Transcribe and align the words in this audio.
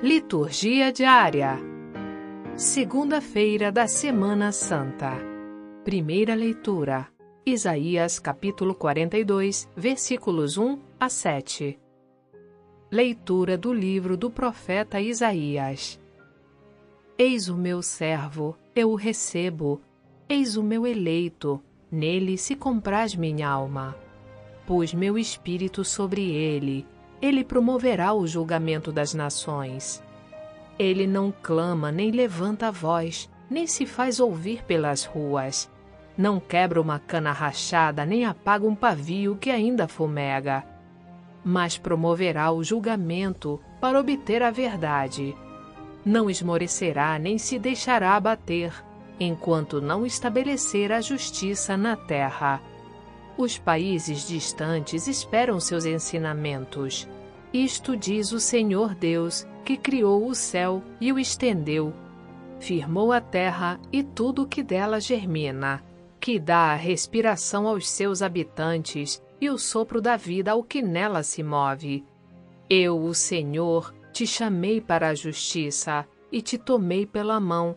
Liturgia 0.00 0.92
diária. 0.92 1.58
Segunda-feira 2.54 3.72
da 3.72 3.88
Semana 3.88 4.52
Santa. 4.52 5.10
Primeira 5.82 6.36
leitura. 6.36 7.08
Isaías 7.44 8.20
capítulo 8.20 8.76
42, 8.76 9.68
versículos 9.76 10.56
1 10.56 10.78
a 11.00 11.08
7. 11.08 11.80
Leitura 12.88 13.58
do 13.58 13.72
livro 13.72 14.16
do 14.16 14.30
profeta 14.30 15.00
Isaías. 15.00 16.00
Eis 17.18 17.48
o 17.48 17.56
meu 17.56 17.82
servo, 17.82 18.56
eu 18.76 18.92
o 18.92 18.94
recebo. 18.94 19.80
Eis 20.28 20.56
o 20.56 20.62
meu 20.62 20.86
eleito, 20.86 21.60
nele 21.90 22.38
se 22.38 22.54
compraz 22.54 23.16
minha 23.16 23.48
alma. 23.48 23.96
Pus 24.64 24.94
meu 24.94 25.18
espírito 25.18 25.84
sobre 25.84 26.30
ele 26.30 26.86
ele 27.20 27.44
promoverá 27.44 28.12
o 28.12 28.26
julgamento 28.26 28.92
das 28.92 29.12
nações. 29.12 30.02
Ele 30.78 31.06
não 31.06 31.32
clama 31.42 31.90
nem 31.90 32.10
levanta 32.10 32.68
a 32.68 32.70
voz, 32.70 33.28
nem 33.50 33.66
se 33.66 33.84
faz 33.84 34.20
ouvir 34.20 34.62
pelas 34.64 35.04
ruas. 35.04 35.70
Não 36.16 36.38
quebra 36.40 36.80
uma 36.80 36.98
cana 36.98 37.32
rachada, 37.32 38.04
nem 38.04 38.24
apaga 38.24 38.66
um 38.66 38.74
pavio 38.74 39.36
que 39.36 39.50
ainda 39.50 39.88
fumega. 39.88 40.64
Mas 41.44 41.78
promoverá 41.78 42.50
o 42.52 42.62
julgamento 42.62 43.60
para 43.80 43.98
obter 43.98 44.42
a 44.42 44.50
verdade. 44.50 45.36
Não 46.04 46.28
esmorecerá 46.28 47.18
nem 47.18 47.38
se 47.38 47.58
deixará 47.58 48.14
abater, 48.14 48.72
enquanto 49.18 49.80
não 49.80 50.06
estabelecer 50.06 50.92
a 50.92 51.00
justiça 51.00 51.76
na 51.76 51.96
terra. 51.96 52.60
Os 53.38 53.56
países 53.56 54.26
distantes 54.26 55.06
esperam 55.06 55.60
seus 55.60 55.86
ensinamentos. 55.86 57.08
Isto 57.52 57.96
diz 57.96 58.32
o 58.32 58.40
Senhor 58.40 58.96
Deus, 58.96 59.46
que 59.64 59.76
criou 59.76 60.26
o 60.26 60.34
céu 60.34 60.82
e 61.00 61.12
o 61.12 61.20
estendeu, 61.20 61.94
firmou 62.58 63.12
a 63.12 63.20
terra 63.20 63.78
e 63.92 64.02
tudo 64.02 64.42
o 64.42 64.46
que 64.46 64.60
dela 64.60 65.00
germina, 65.00 65.84
que 66.18 66.36
dá 66.36 66.72
a 66.72 66.74
respiração 66.74 67.68
aos 67.68 67.88
seus 67.88 68.22
habitantes 68.22 69.22
e 69.40 69.48
o 69.48 69.56
sopro 69.56 70.00
da 70.00 70.16
vida 70.16 70.50
ao 70.50 70.64
que 70.64 70.82
nela 70.82 71.22
se 71.22 71.40
move. 71.40 72.04
Eu, 72.68 73.00
o 73.00 73.14
Senhor, 73.14 73.94
te 74.12 74.26
chamei 74.26 74.80
para 74.80 75.10
a 75.10 75.14
justiça 75.14 76.04
e 76.32 76.42
te 76.42 76.58
tomei 76.58 77.06
pela 77.06 77.38
mão. 77.38 77.76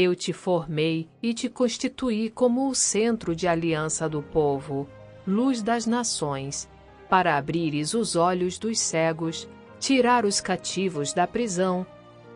Eu 0.00 0.14
te 0.14 0.32
formei 0.32 1.08
e 1.20 1.34
te 1.34 1.48
constituí 1.48 2.30
como 2.30 2.68
o 2.68 2.74
centro 2.74 3.34
de 3.34 3.48
aliança 3.48 4.08
do 4.08 4.22
povo, 4.22 4.88
luz 5.26 5.60
das 5.60 5.86
nações, 5.86 6.68
para 7.10 7.36
abrires 7.36 7.94
os 7.94 8.14
olhos 8.14 8.58
dos 8.58 8.78
cegos, 8.78 9.48
tirar 9.80 10.24
os 10.24 10.40
cativos 10.40 11.12
da 11.12 11.26
prisão, 11.26 11.84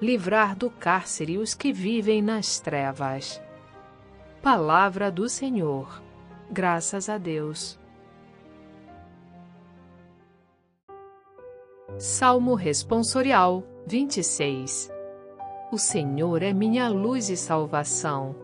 livrar 0.01 0.57
do 0.57 0.71
cárcere 0.71 1.39
os 1.39 1.55
que 1.55 1.73
vivem 1.73 2.21
nas 2.21 2.59
trevas. 2.59 3.41
Palavra 4.43 5.09
do 5.09 5.29
Senhor. 5.29 6.03
Graças 6.51 7.09
a 7.09 7.17
Deus. 7.17 7.79
Salmo 11.97 12.57
Responsorial 12.57 13.63
26 13.87 14.91
o 15.73 15.79
Senhor 15.79 16.43
é 16.43 16.53
minha 16.53 16.87
luz 16.91 17.31
e 17.31 17.37
salvação. 17.37 18.37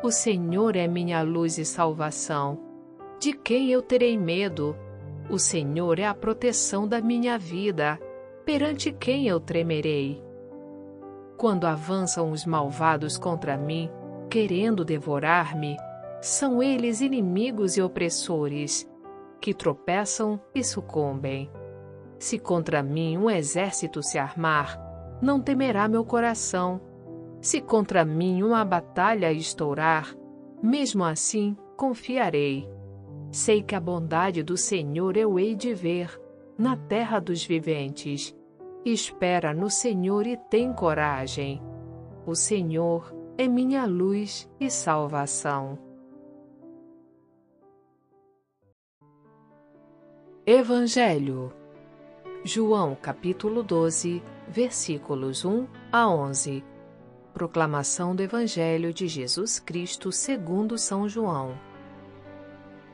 O 0.00 0.12
Senhor 0.12 0.76
é 0.76 0.86
minha 0.86 1.22
luz 1.22 1.58
e 1.58 1.64
salvação. 1.64 2.56
De 3.18 3.32
quem 3.32 3.72
eu 3.72 3.82
terei 3.82 4.16
medo? 4.16 4.76
O 5.28 5.40
Senhor 5.40 5.98
é 5.98 6.06
a 6.06 6.14
proteção 6.14 6.86
da 6.86 7.00
minha 7.00 7.36
vida. 7.36 7.98
Perante 8.44 8.92
quem 8.92 9.26
eu 9.26 9.40
tremerei? 9.40 10.22
Quando 11.36 11.66
avançam 11.66 12.30
os 12.30 12.46
malvados 12.46 13.18
contra 13.18 13.58
mim, 13.58 13.90
querendo 14.30 14.84
devorar-me, 14.84 15.76
são 16.22 16.62
eles 16.62 17.00
inimigos 17.00 17.76
e 17.76 17.82
opressores, 17.82 18.88
que 19.40 19.52
tropeçam 19.52 20.40
e 20.54 20.62
sucumbem. 20.62 21.50
Se 22.20 22.38
contra 22.38 22.84
mim 22.84 23.18
um 23.18 23.28
exército 23.28 24.00
se 24.00 24.16
armar, 24.16 24.89
não 25.20 25.40
temerá 25.40 25.88
meu 25.88 26.04
coração. 26.04 26.80
Se 27.40 27.60
contra 27.60 28.04
mim 28.04 28.42
uma 28.42 28.64
batalha 28.64 29.32
estourar, 29.32 30.14
mesmo 30.62 31.04
assim 31.04 31.56
confiarei. 31.76 32.68
Sei 33.30 33.62
que 33.62 33.74
a 33.74 33.80
bondade 33.80 34.42
do 34.42 34.56
Senhor 34.56 35.16
eu 35.16 35.38
hei 35.38 35.54
de 35.54 35.72
ver 35.72 36.20
na 36.58 36.76
terra 36.76 37.18
dos 37.18 37.44
viventes. 37.44 38.36
Espera 38.84 39.54
no 39.54 39.70
Senhor 39.70 40.26
e 40.26 40.36
tem 40.36 40.72
coragem. 40.72 41.62
O 42.26 42.34
Senhor 42.34 43.14
é 43.38 43.46
minha 43.46 43.86
luz 43.86 44.50
e 44.58 44.70
salvação. 44.70 45.78
Evangelho 50.46 51.52
João 52.42 52.94
capítulo 52.94 53.62
12, 53.62 54.22
versículos 54.48 55.44
1 55.44 55.66
a 55.92 56.08
11. 56.08 56.64
Proclamação 57.34 58.16
do 58.16 58.22
Evangelho 58.22 58.94
de 58.94 59.06
Jesus 59.06 59.58
Cristo 59.58 60.10
segundo 60.10 60.78
São 60.78 61.06
João. 61.06 61.54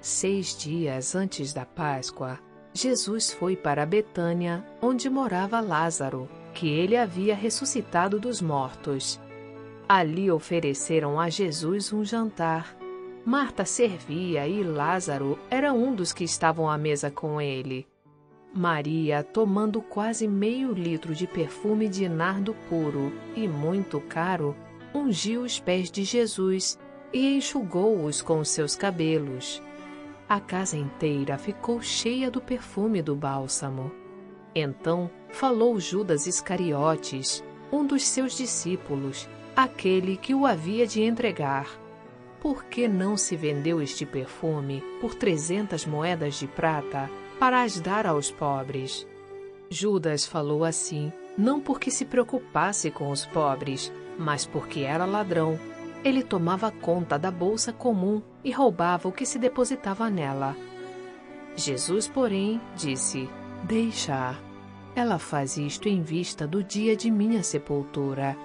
Seis 0.00 0.56
dias 0.58 1.14
antes 1.14 1.52
da 1.52 1.64
Páscoa, 1.64 2.40
Jesus 2.74 3.30
foi 3.30 3.54
para 3.54 3.86
Betânia, 3.86 4.66
onde 4.82 5.08
morava 5.08 5.60
Lázaro, 5.60 6.28
que 6.52 6.68
ele 6.68 6.96
havia 6.96 7.36
ressuscitado 7.36 8.18
dos 8.18 8.42
mortos. 8.42 9.20
Ali 9.88 10.28
ofereceram 10.28 11.20
a 11.20 11.30
Jesus 11.30 11.92
um 11.92 12.04
jantar. 12.04 12.76
Marta 13.24 13.64
servia 13.64 14.48
e 14.48 14.64
Lázaro 14.64 15.38
era 15.48 15.72
um 15.72 15.94
dos 15.94 16.12
que 16.12 16.24
estavam 16.24 16.68
à 16.68 16.76
mesa 16.76 17.12
com 17.12 17.40
ele. 17.40 17.86
Maria, 18.56 19.22
tomando 19.22 19.82
quase 19.82 20.26
meio 20.26 20.72
litro 20.72 21.14
de 21.14 21.26
perfume 21.26 21.88
de 21.88 22.08
nardo 22.08 22.54
puro 22.70 23.12
e 23.36 23.46
muito 23.46 24.00
caro, 24.00 24.56
ungiu 24.94 25.42
os 25.42 25.60
pés 25.60 25.90
de 25.90 26.04
Jesus 26.04 26.78
e 27.12 27.36
enxugou-os 27.36 28.22
com 28.22 28.42
seus 28.42 28.74
cabelos. 28.74 29.62
A 30.26 30.40
casa 30.40 30.76
inteira 30.76 31.36
ficou 31.36 31.82
cheia 31.82 32.30
do 32.30 32.40
perfume 32.40 33.02
do 33.02 33.14
bálsamo. 33.14 33.92
Então 34.54 35.10
falou 35.28 35.78
Judas 35.78 36.26
Iscariotes, 36.26 37.44
um 37.70 37.84
dos 37.84 38.04
seus 38.04 38.34
discípulos, 38.38 39.28
aquele 39.54 40.16
que 40.16 40.34
o 40.34 40.46
havia 40.46 40.86
de 40.86 41.02
entregar. 41.02 41.68
Por 42.40 42.64
que 42.64 42.88
não 42.88 43.18
se 43.18 43.36
vendeu 43.36 43.82
este 43.82 44.06
perfume 44.06 44.82
por 44.98 45.14
trezentas 45.14 45.84
moedas 45.84 46.36
de 46.36 46.46
prata 46.46 47.10
para 47.38 47.62
as 47.62 47.80
dar 47.80 48.06
aos 48.06 48.30
pobres. 48.30 49.06
Judas 49.68 50.24
falou 50.24 50.64
assim, 50.64 51.12
não 51.36 51.60
porque 51.60 51.90
se 51.90 52.04
preocupasse 52.04 52.90
com 52.90 53.10
os 53.10 53.26
pobres, 53.26 53.92
mas 54.18 54.46
porque 54.46 54.80
era 54.80 55.04
ladrão. 55.04 55.58
Ele 56.04 56.22
tomava 56.22 56.70
conta 56.70 57.18
da 57.18 57.30
bolsa 57.30 57.72
comum 57.72 58.22
e 58.44 58.50
roubava 58.50 59.08
o 59.08 59.12
que 59.12 59.26
se 59.26 59.38
depositava 59.38 60.08
nela. 60.08 60.56
Jesus, 61.56 62.06
porém, 62.06 62.60
disse: 62.76 63.28
Deixa. 63.64 64.38
Ela 64.94 65.18
faz 65.18 65.56
isto 65.58 65.88
em 65.88 66.02
vista 66.02 66.46
do 66.46 66.62
dia 66.62 66.96
de 66.96 67.10
minha 67.10 67.42
sepultura. 67.42 68.36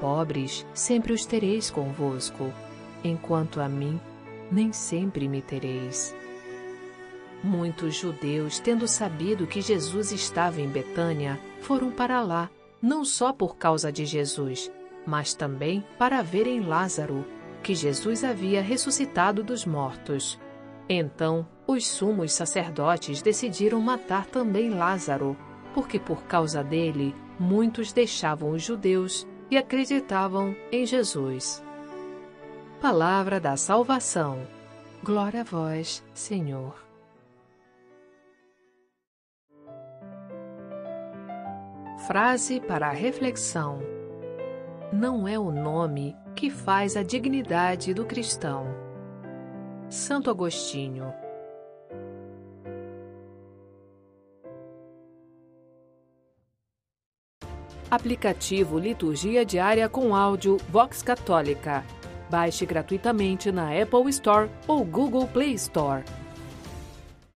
Pobres 0.00 0.66
sempre 0.72 1.12
os 1.12 1.26
tereis 1.26 1.70
convosco, 1.70 2.52
enquanto 3.04 3.60
a 3.60 3.68
mim, 3.68 4.00
nem 4.50 4.72
sempre 4.72 5.28
me 5.28 5.42
tereis. 5.42 6.14
Muitos 7.42 7.96
judeus, 7.96 8.60
tendo 8.60 8.86
sabido 8.86 9.46
que 9.46 9.60
Jesus 9.60 10.12
estava 10.12 10.60
em 10.60 10.68
Betânia, 10.68 11.40
foram 11.60 11.90
para 11.90 12.20
lá, 12.22 12.48
não 12.80 13.04
só 13.04 13.32
por 13.32 13.56
causa 13.56 13.90
de 13.90 14.04
Jesus, 14.06 14.70
mas 15.06 15.34
também 15.34 15.84
para 15.98 16.22
verem 16.22 16.60
Lázaro, 16.60 17.26
que 17.62 17.74
Jesus 17.74 18.22
havia 18.22 18.62
ressuscitado 18.62 19.42
dos 19.42 19.66
mortos. 19.66 20.38
Então, 20.88 21.46
os 21.66 21.86
sumos 21.86 22.32
sacerdotes 22.32 23.22
decidiram 23.22 23.80
matar 23.80 24.26
também 24.26 24.70
Lázaro, 24.70 25.36
porque 25.74 25.98
por 25.98 26.24
causa 26.24 26.62
dele 26.62 27.14
muitos 27.38 27.92
deixavam 27.92 28.50
os 28.50 28.62
judeus 28.62 29.26
e 29.50 29.56
acreditavam 29.56 30.54
em 30.70 30.86
Jesus. 30.86 31.62
Palavra 32.80 33.38
da 33.38 33.56
salvação. 33.56 34.46
Glória 35.04 35.40
a 35.42 35.44
vós, 35.44 36.02
Senhor. 36.14 36.81
Frase 42.06 42.58
para 42.58 42.88
a 42.88 42.92
reflexão: 42.92 43.78
Não 44.92 45.28
é 45.28 45.38
o 45.38 45.52
nome 45.52 46.16
que 46.34 46.50
faz 46.50 46.96
a 46.96 47.02
dignidade 47.04 47.94
do 47.94 48.04
cristão. 48.04 48.66
Santo 49.88 50.28
Agostinho. 50.28 51.14
Aplicativo 57.88 58.80
Liturgia 58.80 59.44
Diária 59.44 59.88
com 59.88 60.16
áudio 60.16 60.56
Vox 60.70 61.02
Católica. 61.04 61.84
Baixe 62.28 62.66
gratuitamente 62.66 63.52
na 63.52 63.80
Apple 63.80 64.08
Store 64.08 64.50
ou 64.66 64.84
Google 64.84 65.28
Play 65.28 65.52
Store. 65.52 66.02